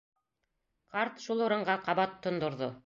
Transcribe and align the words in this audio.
Ҡарт 0.95 1.21
шул 1.27 1.47
урынға 1.49 1.77
ҡабат 1.87 2.21
тондорҙо. 2.27 2.77